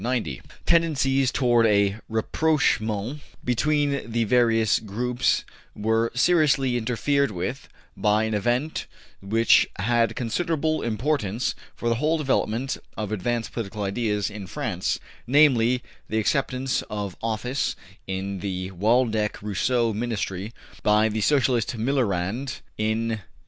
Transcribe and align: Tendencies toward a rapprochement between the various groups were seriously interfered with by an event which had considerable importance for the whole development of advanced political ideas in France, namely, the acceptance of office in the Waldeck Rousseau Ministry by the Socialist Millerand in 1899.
Tendencies 0.65 1.31
toward 1.31 1.67
a 1.67 1.99
rapprochement 2.09 3.19
between 3.45 4.11
the 4.11 4.23
various 4.23 4.79
groups 4.79 5.45
were 5.75 6.11
seriously 6.15 6.75
interfered 6.75 7.29
with 7.29 7.69
by 7.95 8.23
an 8.23 8.33
event 8.33 8.87
which 9.21 9.67
had 9.77 10.15
considerable 10.15 10.81
importance 10.81 11.53
for 11.75 11.87
the 11.87 11.97
whole 12.01 12.17
development 12.17 12.79
of 12.97 13.11
advanced 13.11 13.51
political 13.53 13.83
ideas 13.83 14.31
in 14.31 14.47
France, 14.47 14.99
namely, 15.27 15.83
the 16.09 16.17
acceptance 16.17 16.81
of 16.89 17.15
office 17.21 17.75
in 18.07 18.39
the 18.39 18.71
Waldeck 18.71 19.39
Rousseau 19.43 19.93
Ministry 19.93 20.51
by 20.81 21.09
the 21.09 21.21
Socialist 21.21 21.77
Millerand 21.77 22.61
in 22.75 23.19
1899. 23.19 23.21